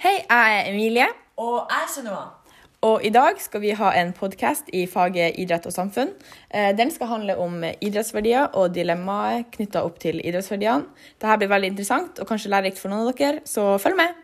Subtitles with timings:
[0.00, 1.06] Hei, jeg er Emilie,
[1.36, 2.20] Og jeg er Sunniva.
[2.82, 6.14] og i dag skal vi ha en podkast i faget idrett og samfunn.
[6.50, 10.86] Eh, Den skal handle om idrettsverdier og dilemmaet knytta opp til idrettsverdiene.
[11.20, 14.14] Dette blir veldig interessant og kanskje lærerikt for noen av dere, så følg med.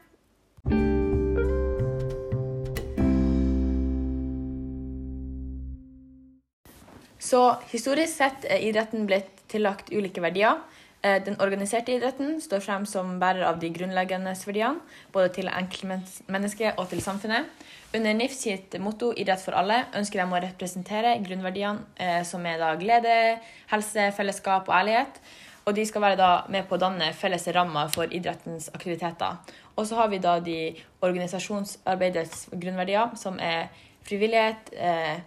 [7.19, 10.61] Så historisk sett er idretten blitt tillagt ulike verdier.
[11.07, 14.81] Eh, Den organiserte idretten står frem som bærer av de grunnleggende verdiene,
[15.13, 17.47] både til enkeltmennesket og til samfunnet.
[17.95, 22.59] Under NIF sitt motto 'Idrett for alle' ønsker de å representere grunnverdiene eh, som er
[22.59, 23.39] da glede,
[23.71, 25.21] helse, fellesskap og ærlighet.
[25.67, 29.37] Og de skal være da med på å danne felles rammer for idrettens aktiviteter.
[29.77, 33.69] Og så har vi da de organisasjonsarbeidets grunnverdier, som er
[34.03, 35.21] frivillighet, eh,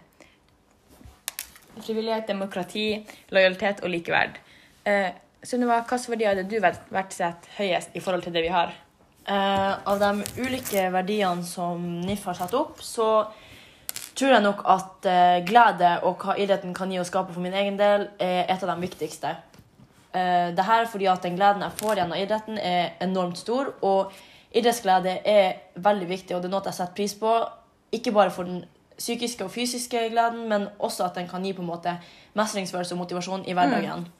[1.80, 4.38] frivillighet, demokrati, lojalitet og likeverd.
[4.86, 5.12] Eh,
[5.42, 8.74] Sunniva, hvilke verdier hadde du vært sett høyest i forhold til det vi har?
[9.24, 13.28] Uh, av de ulike verdiene som NIF har satt opp, så
[14.18, 17.56] tror jeg nok at uh, glede og hva idretten kan gi og skape for min
[17.56, 19.32] egen del, er et av de viktigste.
[20.10, 23.72] Uh, det her er fordi at den gleden jeg får gjennom idretten, er enormt stor.
[23.86, 24.12] Og
[24.52, 27.34] idrettsglede er veldig viktig, og det er noe jeg setter pris på.
[27.96, 28.64] Ikke bare for den
[29.00, 31.96] psykiske og fysiske gleden, men også at den kan gi på en måte
[32.36, 34.10] mestringsfølelse og motivasjon i hverdagen.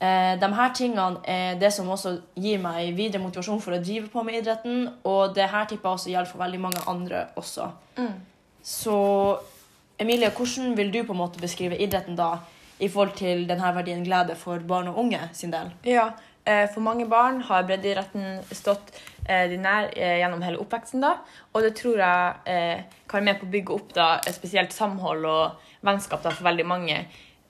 [0.00, 4.10] Eh, de her tingene er det som også gir meg videre motivasjon for å drive
[4.12, 7.70] på med idretten, og det her tipper jeg også gjelder for veldig mange andre også.
[8.62, 8.96] Så
[9.98, 12.34] Emilie, hvordan vil du på en måte beskrive idretten da
[12.78, 15.70] i forhold til denne verdien glede for barn og unge sin del?
[15.88, 16.10] Ja,
[16.44, 18.92] eh, For mange barn har breddeidretten stått
[19.24, 21.00] eh, de nær eh, gjennom hele oppveksten.
[21.00, 21.14] da,
[21.54, 25.24] Og det tror jeg eh, kan være med på å bygge opp da, spesielt samhold
[25.24, 27.06] og vennskap da, for veldig mange.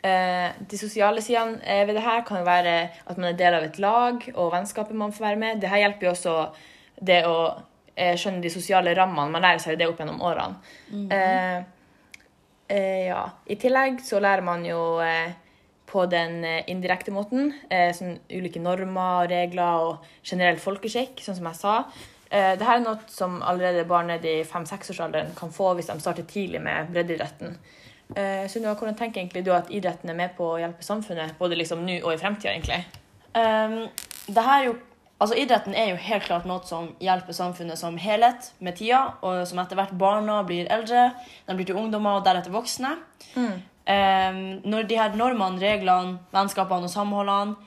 [0.06, 2.74] Eh, de sosiale sidene eh, ved det her kan jo være
[3.06, 5.62] at man er del av et lag, og vennskapet man får være med.
[5.62, 6.36] Det her hjelper jo også
[7.10, 7.38] det å
[7.94, 9.32] eh, skjønne de sosiale rammene.
[9.34, 10.76] Man lærer seg jo det opp gjennom årene.
[11.10, 11.72] Eh,
[12.68, 13.20] Eh, ja.
[13.46, 15.30] I tillegg så lærer man jo eh,
[15.86, 21.46] på den indirekte måten eh, sånn ulike normer og regler og generell folkeskikk, sånn som
[21.46, 21.74] jeg sa.
[22.26, 26.26] Eh, Dette er noe som allerede barn ned i 5-6-årsalderen kan få hvis de starter
[26.26, 27.54] tidlig med breddeidretten.
[28.14, 31.58] Eh, Sunniva, hvordan tenker egentlig du at idretten er med på å hjelpe samfunnet, både
[31.58, 32.84] liksom nå og i fremtida, egentlig?
[33.36, 33.88] Um,
[34.64, 34.76] jo,
[35.18, 39.42] altså idretten er jo helt klart noe som hjelper samfunnet som helhet med tida, og
[39.50, 41.10] som etter hvert barna blir eldre,
[41.48, 42.94] de blir til ungdommer og deretter voksne.
[43.36, 47.58] Um, når de her normene, reglene, vennskapene og samholdene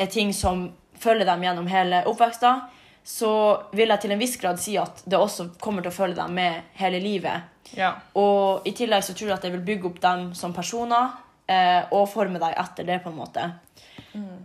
[0.00, 0.68] er ting som
[1.00, 2.62] følger dem gjennom hele oppveksten,
[3.10, 3.32] så
[3.74, 6.36] vil jeg til en viss grad si at det også kommer til å følge dem
[6.38, 7.48] med hele livet.
[7.74, 7.94] Ja.
[8.18, 11.16] Og i tillegg så tror jeg at det vil bygge opp dem som personer
[11.50, 13.48] eh, og forme deg etter det, på en måte.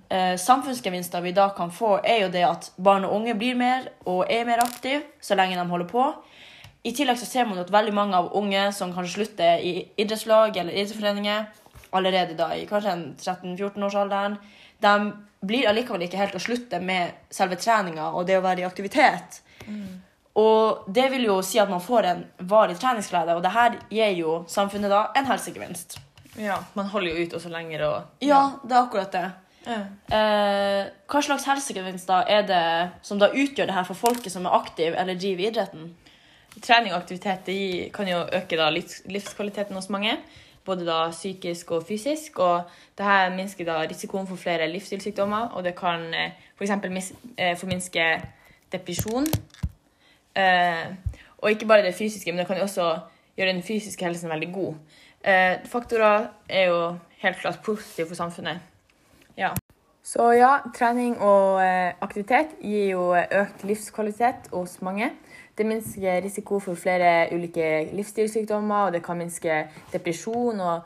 [0.09, 3.89] Eh, samfunnsgevinster vi da kan få, er jo det at barn og unge blir mer
[4.05, 6.07] og er mer aktive så lenge de holder på.
[6.85, 10.57] I tillegg så ser man at veldig mange av unge som kanskje slutter i idrettslag
[10.57, 11.47] eller idrettsforeninger
[11.95, 14.37] allerede da i kanskje en 13-14-årsalderen,
[14.83, 14.93] de
[15.47, 19.41] blir allikevel ikke helt å slutte med selve treninga og det å være i aktivitet.
[20.35, 24.17] Og det vil jo si at man får en varig treningsglede, og det her gir
[24.19, 25.97] jo samfunnet da en helsegevinst.
[26.35, 26.57] ja.
[26.73, 29.25] Man holder jo ut også lenger og Ja, det er akkurat det.
[29.65, 29.79] Ja.
[30.13, 32.65] Eh, hva slags helsegevinster er det
[33.01, 35.93] som da utgjør det her for folket som er aktiv eller driver idretten?
[36.61, 40.17] Trening og aktivitet det kan jo øke da livskvaliteten hos mange.
[40.65, 42.39] Både da psykisk og fysisk.
[42.39, 42.61] Og
[42.97, 45.53] det her minsker da risikoen for flere livsstilssykdommer.
[45.53, 46.71] Og det kan eh, f.eks.
[46.89, 48.07] Mis, eh, forminske
[48.71, 49.27] depresjon.
[50.35, 50.87] Eh,
[51.37, 52.97] og ikke bare det fysiske, men det kan også
[53.37, 54.73] gjøre den fysiske helsen veldig god.
[55.25, 58.59] Eh, faktorer er jo helt klart positive for samfunnet.
[59.37, 59.49] Ja.
[60.03, 65.09] Så ja, trening og eh, aktivitet gir jo eh, økt livskvalitet hos mange.
[65.55, 69.61] Det minsker risiko for flere ulike livsstilssykdommer, og det kan minske
[69.93, 70.59] depresjon.
[70.59, 70.81] og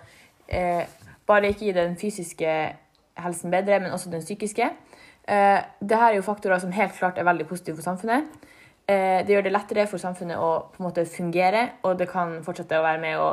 [0.48, 0.86] eh,
[1.28, 2.54] Bare ikke gi den fysiske
[3.20, 4.70] helsen bedre, men også den psykiske.
[5.28, 8.30] Eh, Dette er jo faktorer som helt klart er veldig positive for samfunnet.
[8.90, 12.40] Eh, det gjør det lettere for samfunnet å på en måte fungere, og det kan
[12.46, 13.32] fortsette å være med å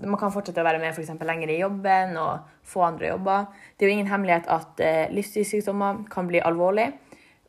[0.00, 3.44] man kan fortsette å være med for eksempel lenger i jobben og få andre jobber.
[3.76, 6.88] Det er jo ingen hemmelighet at eh, livsstilssykdommer kan bli alvorlig,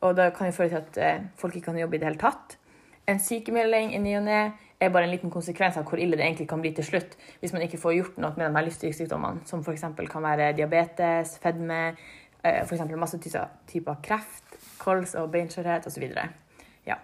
[0.04, 2.20] og det kan jo føre til at eh, folk ikke kan jobbe i det hele
[2.20, 2.58] tatt.
[3.06, 4.38] En sykemelding i ny og ne
[4.80, 7.52] er bare en liten konsekvens av hvor ille det egentlig kan bli til slutt hvis
[7.52, 9.84] man ikke får gjort noe med de her livsstilssykdommene, som f.eks.
[10.10, 11.82] kan være diabetes, fedme,
[12.40, 12.68] f.eks.
[12.68, 16.04] for eksempel masse typer kreft, kols og beinskjørhet osv.
[16.88, 16.98] Ja.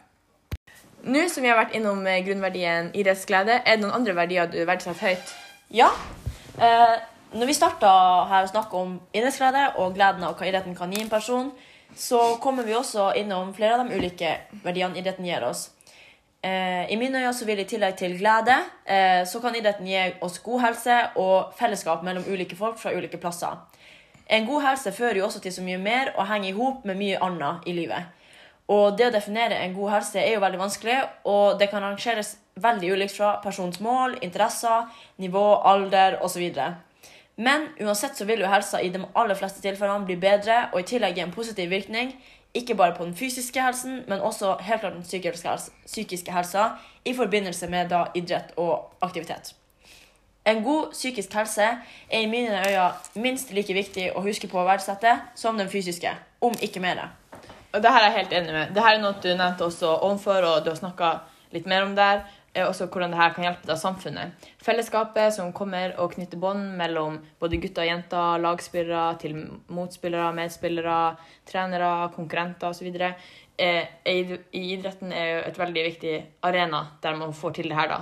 [1.05, 4.61] Nå som vi har vært innom eh, grunnverdien idrettsglede, er det noen andre verdier du
[4.69, 5.35] verdsetter høyt?
[5.73, 5.88] Ja.
[6.61, 6.97] Eh,
[7.32, 7.91] når vi starta
[8.29, 11.52] her å snakke om idrettsglede og gleden av hva idretten kan gi en person,
[11.97, 15.69] så kommer vi også innom flere av de ulike verdiene idretten gir oss.
[16.42, 18.54] Eh, I mine øyne så vil i tillegg til glede,
[18.87, 23.20] eh, så kan idretten gi oss god helse og fellesskap mellom ulike folk fra ulike
[23.20, 23.58] plasser.
[24.31, 26.96] En god helse fører jo også til så mye mer og henger i hop med
[26.96, 28.08] mye annet i livet.
[28.70, 32.37] Og det å definere en god helse er jo veldig vanskelig, og det kan rangeres
[32.56, 34.87] veldig ulikt fra persons mål, interesser,
[35.19, 36.46] nivå, alder osv.
[37.37, 40.88] Men uansett så vil jo helsa i de aller fleste tilfellene bli bedre og i
[40.88, 42.14] tillegg gi en positiv virkning
[42.55, 46.69] ikke bare på den fysiske helsen, men også helt klart den psykiske, helse, psykiske helsa
[47.05, 49.55] i forbindelse med da idrett og aktivitet.
[50.47, 51.62] En god psykisk helse
[52.11, 56.14] er i mine øyne minst like viktig å huske på å verdsette som den fysiske,
[56.41, 57.11] om ikke mer.
[57.73, 58.75] Og det her er jeg helt enig med.
[58.75, 61.11] Det her er noe du nevnte også ovenfor, og du har snakka
[61.55, 64.47] litt mer om der er også hvordan dette kan hjelpe da samfunnet.
[64.62, 69.37] Fellesskapet som kommer og knytter bånd mellom både gutter og jenter, lagspillere til
[69.70, 70.99] motspillere, medspillere,
[71.47, 72.91] trenere, konkurrenter osv.
[73.61, 76.17] Eh, I idretten er jo et veldig viktig
[76.49, 77.97] arena der man får til det her.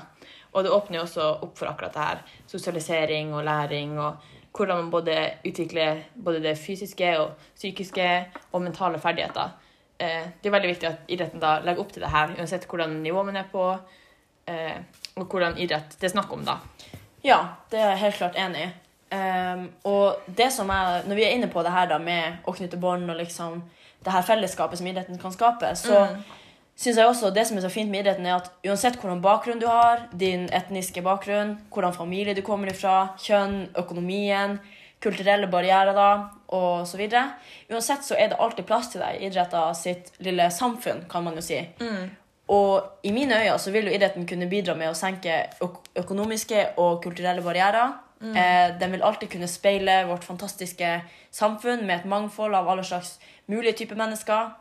[0.56, 2.26] Og det åpner jo også opp for akkurat det her.
[2.48, 3.98] Sosialisering og læring.
[3.98, 4.16] og
[4.58, 9.50] hvordan man både utvikler både det fysiske og psykiske og mentale ferdigheter.
[10.00, 13.00] Eh, det er veldig viktig at idretten da legger opp til det her, uansett hvordan
[13.02, 13.64] nivå man er på,
[14.48, 14.80] eh,
[15.18, 16.58] og hvordan idrett det er snakk om, da.
[17.24, 17.40] Ja,
[17.70, 18.68] det er jeg helt klart enig i.
[19.08, 22.52] Um, og det som er, når vi er inne på det her da med å
[22.52, 23.62] knytte bånd og liksom
[24.04, 26.18] det her fellesskapet som idretten kan skape, så mm.
[26.76, 29.62] syns jeg også det som er så fint med idretten, er at uansett hvordan bakgrunn
[29.62, 34.58] du har, din etniske bakgrunn, hvordan familie du kommer ifra, kjønn, økonomien,
[35.02, 36.10] kulturelle barrierer da,
[36.54, 37.24] og så videre,
[37.72, 41.40] uansett så er det alltid plass til deg i idretten sitt lille samfunn, kan man
[41.40, 41.62] jo si.
[41.80, 42.12] Mm.
[42.48, 45.42] Og i mine øyne så vil jo idretten kunne bidra med å senke
[45.98, 47.98] økonomiske og kulturelle barrierer.
[48.20, 48.36] Mm.
[48.36, 51.00] Eh, den vil alltid kunne speile vårt fantastiske
[51.30, 54.54] samfunn med et mangfold av alle slags mulige typer mennesker.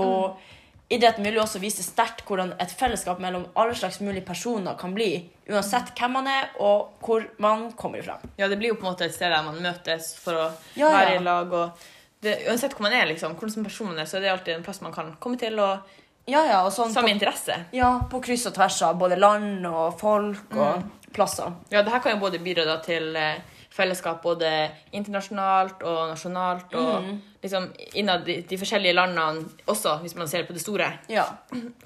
[0.00, 0.54] Og mm.
[0.96, 4.94] idretten vil jo også vise sterkt hvordan et fellesskap mellom alle slags mulige personer kan
[4.94, 5.10] bli.
[5.50, 8.20] Uansett hvem man er, og hvor man kommer ifra.
[8.38, 10.46] Ja, det blir jo på en måte et sted der man møtes for å
[10.78, 11.18] ja, være ja.
[11.18, 11.52] i lag.
[11.52, 11.90] og
[12.24, 14.66] det, Uansett hvor man er, liksom, hvordan person man er, så er det alltid en
[14.70, 15.58] plass man kan komme til.
[15.58, 15.82] og
[16.26, 17.56] ja, ja, og sånn på, interesse.
[17.76, 20.86] Ja, på kryss og tvers av både land og folk og mm.
[21.12, 21.52] plasser.
[21.72, 23.42] Ja, det her kan jo både bidra til eh,
[23.74, 24.50] fellesskap både
[24.94, 27.16] internasjonalt og nasjonalt, og mm.
[27.42, 27.68] liksom
[28.00, 30.92] innad de, de, forskjellige landene også, hvis man ser på det store.
[31.10, 31.26] Ja.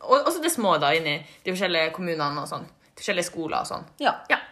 [0.02, 2.68] Og også det små, da, inni de forskjellige kommunene og sånn.
[2.92, 3.88] De forskjellige skoler og sånn.
[4.02, 4.18] Ja.
[4.30, 4.42] ja.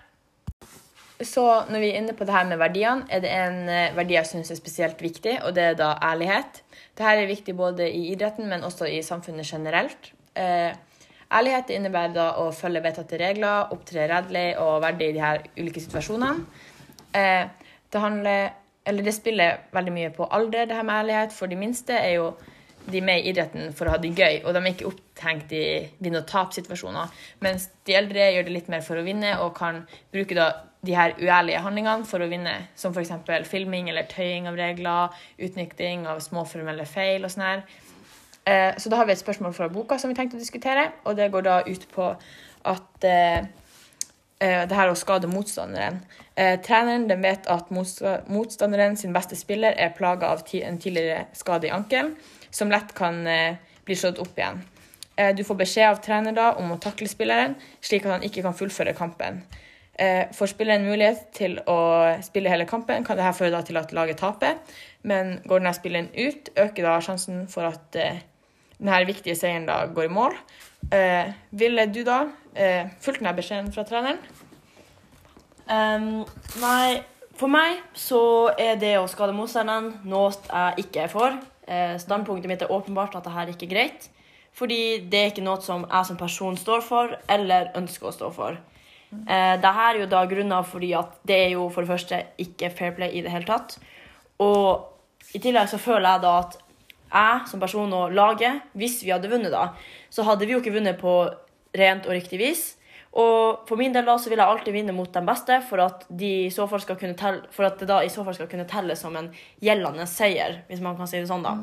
[1.21, 4.19] Så når vi er inne på det her med verdiene, er det en eh, verdi
[4.19, 6.61] jeg syns er spesielt viktig, og det er da ærlighet.
[6.93, 10.11] Dette er viktig både i idretten, men også i samfunnet generelt.
[10.37, 10.77] Eh,
[11.33, 15.81] ærlighet innebærer da å følge vedtatte regler, opptre redelig og verdig i de her ulike
[15.81, 16.45] situasjonene.
[17.17, 17.49] Eh,
[17.93, 18.51] det handler
[18.87, 21.33] eller det spiller veldig mye på alder, det her med ærlighet.
[21.35, 22.29] For de minste er jo
[22.87, 25.65] de med i idretten for å ha det gøy, og de er ikke opptenkt i
[26.05, 27.11] vinn-og-tap-situasjoner,
[27.43, 29.83] Mens de eldre gjør det litt mer for å vinne, og kan
[30.15, 30.53] bruke da
[30.87, 33.13] de her uærlige handlingene for å vinne, som f.eks.
[33.49, 37.65] filming eller tøying av regler, utnytting av småformelle feil og sånn her.
[38.47, 41.19] Eh, så da har vi et spørsmål fra boka som vi tenkte å diskutere, og
[41.19, 42.13] det går da ut på
[42.67, 43.49] at eh,
[44.41, 46.01] eh det her å skade motstanderen.
[46.37, 51.67] Eh, treneren den vet at motstanderen sin beste spiller er plaga av en tidligere skade
[51.67, 52.15] i ankelen,
[52.51, 54.63] som lett kan eh, bli slått opp igjen.
[55.17, 58.45] Eh, du får beskjed av trener da om å takle spilleren, slik at han ikke
[58.45, 59.41] kan fullføre kampen.
[59.99, 61.79] Eh, får spilleren mulighet til å
[62.25, 64.59] spille hele kampen, kan dette føre til at laget taper.
[65.09, 68.21] Men går denne spilleren ut, øker da sjansen for at eh,
[68.77, 70.37] denne viktige seieren da går i mål.
[70.93, 74.21] Eh, ville du da eh, fulgt denne beskjeden fra treneren?
[75.67, 76.23] Um,
[76.63, 77.01] nei,
[77.35, 81.41] for meg så er det å skade motstanderen noe jeg ikke er for.
[81.67, 84.09] Eh, standpunktet mitt er åpenbart at dette ikke er greit.
[84.57, 88.31] Fordi det er ikke noe som jeg som person står for, eller ønsker å stå
[88.33, 88.61] for.
[89.13, 92.73] Eh, Dette er jo da grunner fordi at det er jo for det første ikke
[92.75, 93.79] fair play i det hele tatt.
[94.43, 96.57] Og i tillegg så føler jeg da at
[97.07, 99.69] jeg som person og laget, hvis vi hadde vunnet da,
[100.11, 101.21] så hadde vi jo ikke vunnet på
[101.77, 102.65] rent og riktig vis.
[103.17, 106.05] Og for min del da så vil jeg alltid vinne mot den beste, for at,
[106.11, 108.51] de i så fall skal kunne telle, for at det da i så fall skal
[108.51, 109.31] kunne telle som en
[109.65, 111.55] gjeldende seier, hvis man kan si det sånn, da.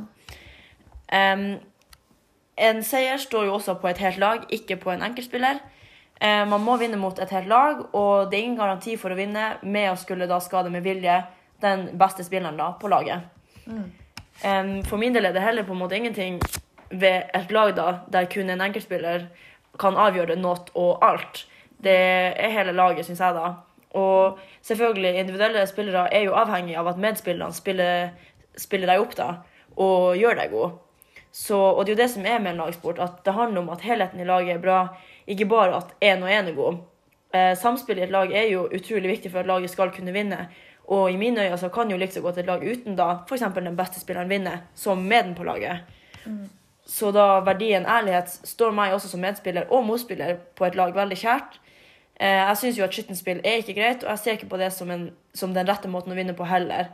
[1.14, 1.46] Um,
[2.58, 5.62] en seier står jo også på et helt lag, ikke på en enkeltspiller.
[6.20, 9.18] Eh, man må vinne mot et helt lag, og det er ingen garanti for å
[9.20, 11.22] vinne med å skulle da skade med vilje
[11.64, 13.26] den beste spilleren da på laget.
[13.66, 14.84] Mm.
[14.90, 16.40] For min del er det heller på en måte ingenting
[16.90, 19.28] ved et lag da, der kun en enkeltspiller
[19.80, 21.46] kan avgjøre noe og alt.
[21.84, 23.54] Det er hele laget, syns jeg, da.
[24.00, 28.14] Og selvfølgelig, individuelle spillere er jo avhengig av at medspillerne spiller,
[28.58, 29.30] spiller deg opp da,
[29.78, 30.80] og gjør deg god.
[31.34, 33.72] Så, og det er jo det som er med en lagsport, at det handler om
[33.74, 34.82] at helheten i laget er bra,
[35.28, 36.78] ikke bare at én og én er god.
[37.34, 40.46] Eh, samspill i et lag er jo utrolig viktig for at laget skal kunne vinne.
[40.94, 43.44] Og i mine øyne så kan jo like så godt et lag uten da f.eks.
[43.56, 45.82] den beste spilleren vinne, som med den på laget.
[46.86, 51.18] Så da verdien ærlighet står meg også som medspiller og motspiller på et lag veldig
[51.18, 51.58] kjært.
[52.20, 54.70] Eh, jeg syns jo at skittenspill er ikke greit, og jeg ser ikke på det
[54.74, 56.92] som, en, som den rette måten å vinne på heller.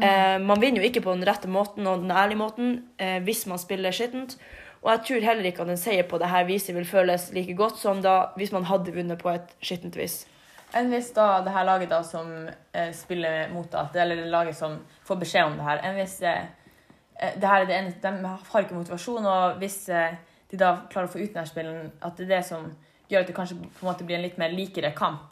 [0.00, 3.44] Eh, man vinner jo ikke på den rette måten og den ærlige måten eh, hvis
[3.50, 4.38] man spiller skittent.
[4.82, 7.54] Og jeg tror heller ikke at en seier på det her viset vil føles like
[7.54, 10.22] godt som da hvis man hadde vunnet på et skittent vis.
[10.74, 14.56] Enn hvis da det her laget da som eh, spiller mot at, eller det laget
[14.56, 16.46] som får beskjed om det her, enn hvis eh,
[17.20, 20.16] eh, det her er det eneste, de har ikke motivasjon, og hvis eh,
[20.50, 22.64] de da klarer å få ut denne spillen, at det er det som
[23.12, 25.31] gjør at det kanskje på en måte blir en litt mer likere kamp,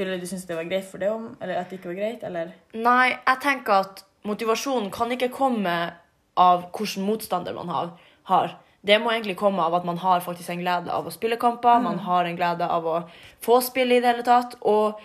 [0.00, 2.24] ville du synes det var greit for det om, eller at det ikke var greit,
[2.26, 2.54] eller?
[2.74, 5.76] Nei, jeg tenker at motivasjonen kan ikke komme
[6.40, 7.94] av hvilken motstander man har.
[8.30, 8.58] har.
[8.80, 11.82] Det må egentlig komme av at man har faktisk en glede av å spille kamper,
[11.84, 12.98] man har en glede av å
[13.44, 15.00] få spille i det hele tatt, og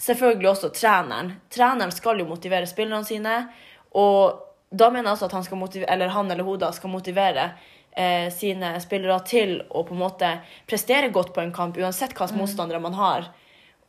[0.00, 1.34] selvfølgelig også treneren.
[1.52, 3.40] Treneren skal jo motivere spillerne sine,
[3.92, 7.50] og da mener jeg også at han, skal motivere, eller, han eller hun skal motivere
[7.92, 10.32] eh, sine spillere til å på en måte
[10.68, 13.28] prestere godt på en kamp, uansett hvilke motstandere man har.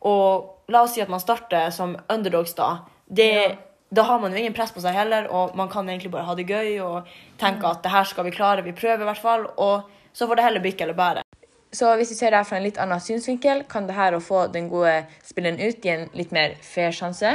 [0.06, 2.78] Og la oss si at man starter som underdogs da.
[3.06, 3.56] Det, Ja.
[3.92, 6.34] Da har man jo ingen press på seg heller, og man kan egentlig bare ha
[6.38, 7.08] det gøy og
[7.40, 10.38] tenke at det her skal vi klare, vi prøver i hvert fall, og så får
[10.38, 11.24] det heller bikke eller bære.
[11.72, 14.22] Så hvis vi ser det her fra en litt annen synsvinkel, kan det her å
[14.22, 14.94] få den gode
[15.26, 17.34] spilleren ut gi en litt mer fair sjanse.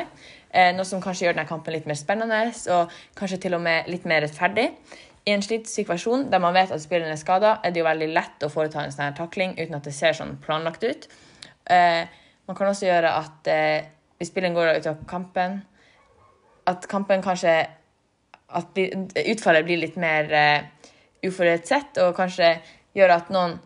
[0.51, 2.41] Eh, noe som kanskje gjør denne kampen litt mer spennende,
[2.71, 4.69] og kanskje til og med litt mer rettferdig.
[5.27, 8.13] I en slik situasjon der man vet at spilleren er skada, er det jo veldig
[8.15, 11.09] lett å foreta en sånn her takling uten at det ser sånn planlagt ut.
[11.67, 12.05] Eh,
[12.47, 13.87] man kan også gjøre at eh,
[14.17, 15.59] hvis spilleren går ut av kampen,
[16.65, 17.55] at kampen kanskje
[18.55, 20.91] at utfallet blir litt mer eh,
[21.25, 22.55] uforutsett, og kanskje
[22.95, 23.57] gjør at noen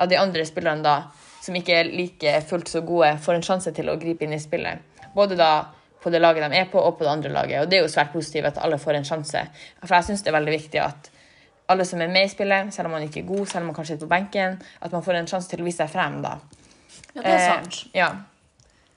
[0.00, 0.96] av de andre spillerne da,
[1.42, 4.42] som ikke er like fullt så gode, får en sjanse til å gripe inn i
[4.42, 4.82] spillet.
[5.14, 5.52] Både da
[6.02, 7.62] på det laget de er på, og på det andre laget.
[7.62, 9.42] Og det er jo svært positivt at alle får en sjanse.
[9.84, 11.10] For jeg syns det er veldig viktig at
[11.70, 13.76] alle som er med i spillet, selv om man ikke er god, selv om man
[13.76, 16.36] kanskje er på benken, at man får en sjanse til å vise seg frem, da.
[17.14, 17.80] Ja, det er sant.
[17.92, 18.10] Eh, ja.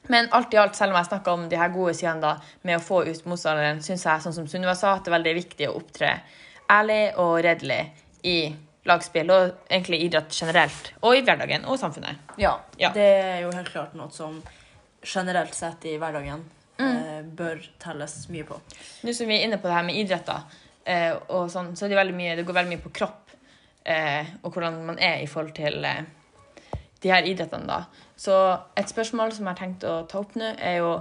[0.07, 2.77] Men alt i alt, selv om jeg snakka om de her gode sidene da, med
[2.77, 5.69] å få ut motstanderen, syns jeg, sånn som Sunniva sa, at det er veldig viktig
[5.69, 6.11] å opptre
[6.71, 7.79] ærlig og redelig
[8.25, 8.37] i
[8.85, 12.21] lagspill, og egentlig idrett generelt, og i hverdagen og samfunnet.
[12.37, 12.91] Ja, Ja.
[12.93, 14.43] det er jo helt klart noe som
[15.01, 16.43] generelt sett i hverdagen
[16.79, 18.59] eh, bør telles mye på.
[19.03, 20.43] Nå som vi er inne på det her med idrett, da,
[20.85, 23.33] eh, og sånn, så det, mye, det går veldig mye på kropp
[23.85, 26.03] eh, og hvordan man er i forhold til eh,
[27.01, 27.65] de her idrettene.
[27.65, 27.85] da.
[28.17, 28.35] Så
[28.79, 30.91] et spørsmål som jeg har tenkt å ta opp nå, er jo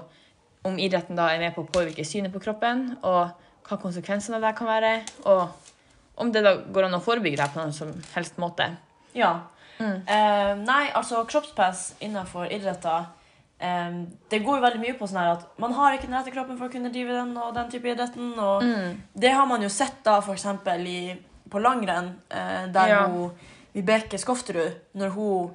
[0.65, 3.35] om idretten da er med på å påvirke synet på kroppen, og
[3.69, 4.95] hva konsekvensene av det kan være,
[5.31, 8.71] og om det da går an å forebygge det på noen som helst måte.
[9.17, 9.35] Ja.
[9.81, 13.09] Eh, nei, altså kroppspress innenfor idretter
[13.59, 13.97] um,
[14.31, 16.61] Det går jo veldig mye på sånn her at man har ikke den rette kroppen
[16.61, 18.37] for å kunne drive den og den type idretten.
[18.39, 18.63] Og
[19.19, 20.87] det har man jo sett da eksempel
[21.51, 23.03] på langrenn, uh, der Ja.
[23.09, 23.35] hun
[23.75, 25.51] Vibeke Skofterud, når hun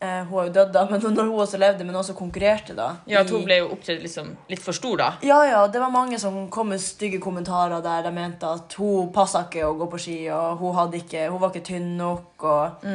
[0.00, 2.88] eh, Hun har jo dødd, da, men når hun også levde, men også konkurrerte, da.
[3.06, 5.08] Ja, at hun ble jo opptredd liksom litt for stor, da.
[5.26, 9.12] Ja, ja, det var mange som kom med stygge kommentarer der de mente at hun
[9.14, 12.44] passa ikke å gå på ski, og hun, hadde ikke, hun var ikke tynn nok.
[12.44, 12.86] Og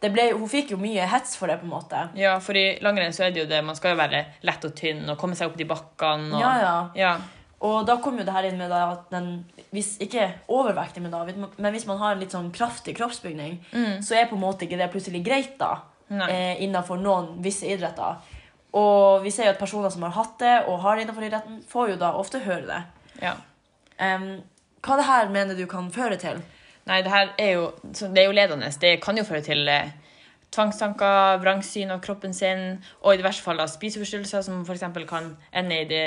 [0.00, 2.02] det ble, hun fikk jo mye hets for det, på en måte.
[2.18, 4.74] Ja, for i langrenn så er det jo det, man skal jo være lett og
[4.76, 6.34] tynn og komme seg opp de bakkene.
[6.34, 6.76] Og, Ja, ja.
[6.96, 7.14] ja.
[7.66, 11.22] Og da kom jo det her inn med at den hvis, Ikke overvektig, men, da,
[11.56, 13.56] men hvis man har en litt sånn kraftig kroppsbygning,
[14.04, 15.70] så er på en måte ikke det plutselig greit da.
[16.10, 18.18] Eh, innenfor noen visse idretter.
[18.76, 21.62] Og vi ser jo at personer som har hatt det, og har det innenfor idretten,
[21.68, 22.82] får jo da ofte høre det.
[23.22, 23.36] ja.
[23.96, 24.42] Um,
[24.84, 26.42] hva det her mener du kan føre til?
[26.86, 28.68] Nei, det her er jo, det er jo ledende.
[28.80, 29.88] Det kan jo føre til eh,
[30.54, 34.84] tvangstanker, vrangsyn av kroppen sin, og i det verste fall da spiseforstyrrelser, som f.eks.
[35.08, 36.06] kan ende i det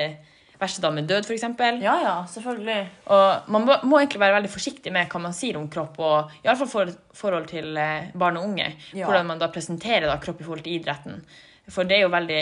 [0.60, 1.46] verste da med død, f.eks.
[1.82, 2.80] Ja, ja, selvfølgelig.
[3.16, 6.34] Og man må, må egentlig være veldig forsiktig med hva man sier om kropp, og
[6.44, 8.74] iallfall for forhold til eh, barn og unge.
[8.92, 9.08] Ja.
[9.08, 11.22] Hvordan man da presenterer da kropp i forhold til idretten.
[11.70, 12.42] For det er jo veldig,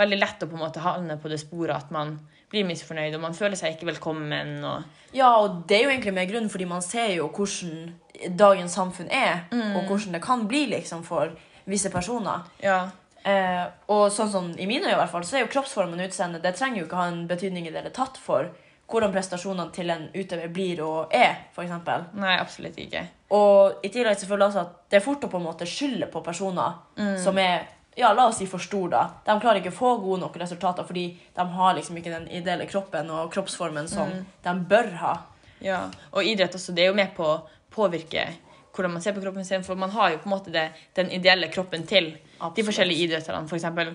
[0.00, 2.16] veldig lett å på en måte havne på det sporet at man
[2.50, 4.56] blir misfornøyd, og man føler seg ikke velkommen.
[4.64, 7.92] og Ja, og det er jo egentlig med grunn, fordi man ser jo hvordan
[8.36, 11.36] dagens samfunn er, og hvordan det kan bli liksom for
[11.70, 12.48] visse personer.
[12.62, 12.88] ja,
[13.22, 16.08] Eh, og sånn som i mine øyne i hvert fall, så er jo kroppsformen og
[16.08, 18.48] utseendet det trenger jo ikke ha en betydning i det hele tatt for
[18.90, 22.08] hvordan prestasjonene til en utøver blir og er, eksempel.
[22.18, 23.04] Nei, absolutt ikke.
[23.36, 26.24] Og i tillegg selvfølgelig også at det er fort å på en måte skylde på
[26.26, 26.80] personer
[27.22, 27.68] som er
[28.00, 29.02] ja, la oss si for stor da.
[29.26, 32.66] De klarer ikke å få gode nok resultater fordi de har liksom ikke den ideelle
[32.70, 34.12] kroppen og kroppsformen som
[34.42, 35.14] de bør ha.
[35.60, 37.40] Ja, og idrett også, det er jo med på å
[37.74, 38.30] påvirke
[38.74, 39.64] hvordan man ser på kroppen sin.
[39.66, 42.14] For man har jo på en måte det, den ideelle kroppen til
[42.56, 43.48] de forskjellige idretterne.
[43.48, 43.94] For eksempel,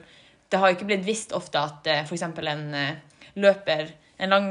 [0.52, 2.08] det har ikke blitt visst ofte at f.eks.
[2.10, 2.96] for eksempel en eh,
[3.36, 4.50] løper, en lang,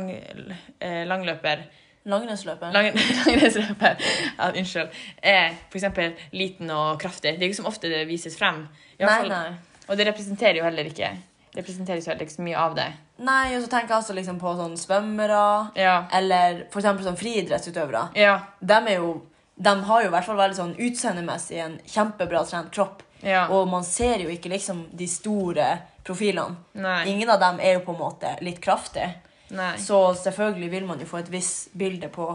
[0.81, 1.65] eh, langløper
[2.05, 2.73] Langrennsløpet.
[2.75, 2.91] lang,
[3.27, 3.95] langrennsløper
[4.39, 4.91] ja, unnskyld,
[5.23, 7.39] er eksempel liten og kraftig.
[7.39, 8.67] Det er ikke som ofte det vises frem.
[9.01, 9.55] Nei, fall- nei.
[9.89, 11.15] Og det representerer jo heller ikke
[11.55, 12.87] representeres jo ikke så mye av det.
[13.23, 16.07] Nei, og så tenker jeg også liksom på sånn svømmere, Ja.
[16.13, 18.09] eller for eksempel sånn friidrettsutøvere.
[18.19, 18.33] Ja.
[18.61, 19.13] De, jo,
[19.57, 23.05] de har jo i hvert fall veldig sånn utseendemessig en kjempebra trent kropp.
[23.25, 23.47] Ja.
[23.49, 25.69] Og man ser jo ikke liksom de store
[26.05, 26.59] profilene.
[26.77, 27.01] Nei.
[27.13, 29.07] Ingen av dem er jo på en måte litt kraftig.
[29.55, 29.75] Nei.
[29.81, 32.29] Så selvfølgelig vil man jo få et visst bilde på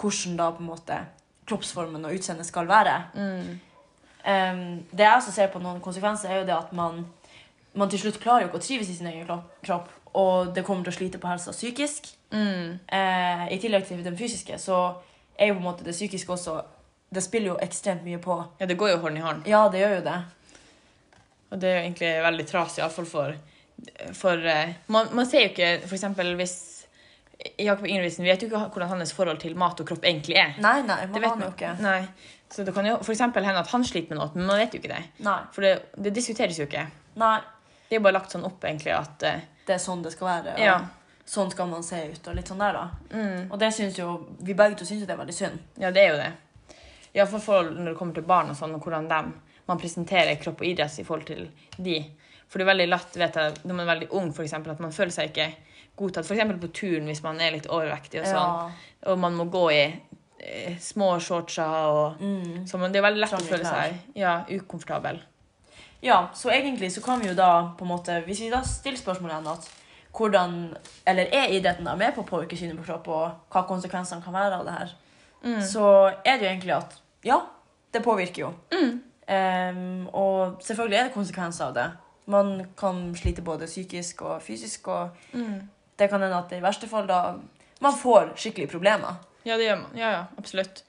[0.00, 0.98] hvordan da på en måte
[1.48, 2.96] kroppsformen og utseendet skal være.
[4.24, 7.04] Em, det jeg også ser på noen konsekvenser, er jo det at man,
[7.76, 9.28] man til slutt klarer jo ikke å trives i sin egen
[9.64, 12.08] kropp, og det kommer til å slite på helsa psykisk.
[12.34, 14.80] Eh, I tillegg til den fysiske, så
[15.36, 16.56] er jo på en måte det psykiske også
[17.14, 18.36] Det spiller jo ekstremt mye på.
[18.60, 19.48] Ja, det går jo hånd i hånd.
[19.50, 20.18] Ja, det gjør jo det.
[21.54, 23.34] Og det er jo egentlig veldig trasig, iallfall for,
[24.18, 26.54] for eh, man, man ser jo ikke eksempel hvis
[27.60, 30.54] Jakob Ingebrigtsen vet jo ikke hvordan hans forhold til mat og kropp egentlig er.
[30.62, 31.72] Nei, nei, Det man vet aner jo ikke.
[31.84, 32.00] Nei.
[32.54, 34.80] Så det kan jo eksempel hende at han sliter med noe, men man vet jo
[34.80, 35.02] ikke det.
[35.26, 35.40] Nei.
[35.54, 35.72] For det,
[36.06, 36.86] det diskuteres jo ikke.
[37.20, 37.38] nei.
[37.84, 40.54] Det er bare lagt sånn opp egentlig at uh, Det er sånn det skal være.
[40.56, 40.78] Og Ja.
[41.28, 43.18] Sånn skal man se ut, og litt sånn der, da.
[43.52, 44.08] Og det syns jo
[44.44, 45.60] Vi begge to syns jo det er veldig synd.
[45.80, 46.30] Ja, det er jo det.
[47.14, 49.20] Iallfall når det kommer til barn og sånn, og hvordan de,
[49.68, 52.00] man presenterer kropp og idrett i forhold til de.
[52.48, 54.82] For det er veldig lett vet jeg, når man er veldig ung, for eksempel, at
[54.82, 55.46] man føler seg ikke
[55.96, 56.26] godtatt.
[56.26, 56.58] F.eks.
[56.60, 58.74] på turen hvis man er litt overvektig og sånn.
[59.12, 62.24] Og man må gå i eh, små shortser og
[62.66, 63.94] så man, Det er veldig lett å føle klær.
[63.94, 65.22] seg ja, ukomfortabel.
[66.04, 69.00] Ja, så egentlig så kan vi jo da på en måte Hvis vi da stiller
[69.00, 69.70] spørsmålet igjen at
[70.14, 70.58] hvordan
[71.08, 74.36] Eller er idretten da med på å påvirke synet på kropp, og hva konsekvensene kan
[74.36, 74.92] være av det her,
[75.64, 75.86] så
[76.24, 77.40] er det jo egentlig at ja,
[77.92, 78.52] det påvirker jo.
[79.26, 81.86] Em, og selvfølgelig er det konsekvenser av det.
[82.30, 85.34] Man kan slite både psykisk og fysisk, og
[85.98, 87.20] det kan hende at i verste fall da
[87.84, 89.20] man får skikkelige problemer.
[89.44, 89.96] Ja, det gjør man.
[89.98, 90.84] Ja, ja, absolutt.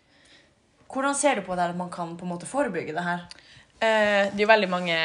[0.91, 3.26] Hvordan ser du på det at man kan på en måte forebygge det her?
[3.84, 4.98] Eh, det er jo veldig mange,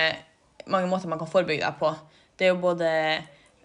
[0.70, 1.90] mange måter man kan forebygge det på.
[2.38, 2.90] Det er jo både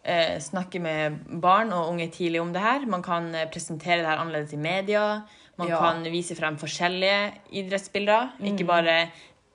[0.04, 2.88] eh, snakke med barn og unge tidlig om det her.
[2.90, 5.22] Man kan eh, presentere det her annerledes i media.
[5.58, 5.78] Man Ja.
[5.80, 9.12] kan vise frem forskjellige idrettsbilder, ikke bare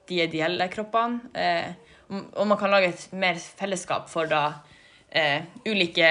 [0.09, 1.21] de ideelle kroppene.
[1.35, 1.73] Eh,
[2.11, 4.55] og man kan lage et mer fellesskap for da
[5.13, 6.09] eh, ulike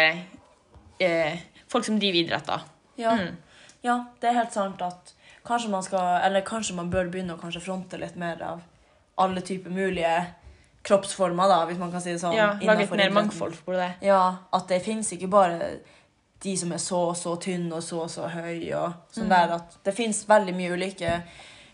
[0.99, 2.45] eh, folk som driver idrett.
[2.45, 2.59] da.
[2.97, 3.15] Ja.
[3.15, 3.37] Mm.
[3.83, 5.13] ja, det er helt sant at
[5.45, 8.61] kanskje man skal, eller kanskje man bør begynne å fronte litt mer av
[9.17, 10.25] alle typer mulige
[10.83, 12.35] kroppsformer, da, hvis man kan si det sånn.
[12.37, 13.89] Ja, Lage et mer mangfold på det.
[14.05, 15.79] Ja, at det finnes ikke bare
[16.43, 19.29] de som er så og så tynne og så og så høye og sånn Mm.
[19.29, 21.21] der, at det finnes veldig mye ulike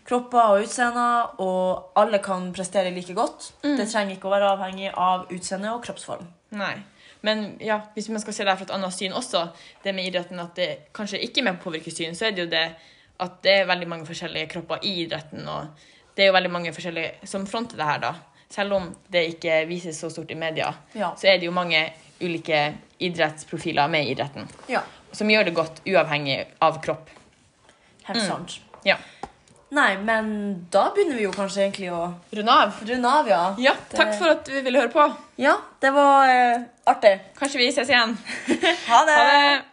[0.06, 3.52] kropper og utseender, og alle kan prestere like godt.
[3.64, 3.76] Mm.
[3.76, 6.26] Det trenger ikke å være avhengig av utseende og kroppsform.
[6.52, 6.76] Nei.
[7.22, 9.48] Men ja, hvis man skal se det fra et annet syn også,
[9.82, 12.30] det med idretten at det kanskje ikke er med på å påvirke syn, så er
[12.36, 12.66] det jo det
[13.18, 15.66] at det er veldig mange forskjellige kropper i idretten, og
[16.14, 18.14] det er jo veldig mange forskjellige som fronter det her, da.
[18.48, 21.14] Selv om det ikke vises så stort i media, Ja.
[21.16, 24.82] så er det jo mange ulike idrettsprofiler med idretten, Ja,
[25.12, 27.10] som gjør det godt uavhengig av kropp.
[28.04, 28.60] helt sant.
[28.84, 28.96] Ja.
[29.70, 30.28] Nei, men
[30.70, 32.76] da begynner vi jo kanskje egentlig å Runde av.
[32.86, 33.54] runde av, ja.
[33.58, 35.06] Ja, takk for at du ville høre på.
[35.42, 37.16] Ja, det var uh, artig.
[37.38, 38.14] Kanskje vi ses igjen.
[38.90, 39.16] Ha det!
[39.16, 39.64] Ha det!